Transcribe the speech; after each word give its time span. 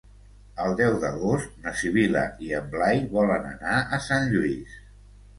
El 0.61 0.71
deu 0.77 0.93
d'agost 1.01 1.59
na 1.65 1.73
Sibil·la 1.81 2.23
i 2.45 2.49
en 2.59 2.71
Blai 2.71 3.03
volen 3.11 3.45
anar 3.51 3.75
a 3.99 4.01
Sant 4.07 4.25
Lluís. 4.33 4.79